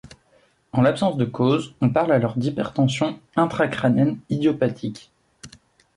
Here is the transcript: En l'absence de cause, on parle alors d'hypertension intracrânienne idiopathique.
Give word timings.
En 0.71 0.81
l'absence 0.81 1.15
de 1.15 1.25
cause, 1.25 1.75
on 1.79 1.91
parle 1.91 2.11
alors 2.11 2.35
d'hypertension 2.35 3.19
intracrânienne 3.35 4.17
idiopathique. 4.31 5.11